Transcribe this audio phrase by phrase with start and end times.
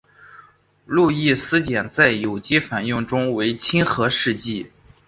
[0.83, 4.71] 路易斯碱在有机反应中为亲核试剂。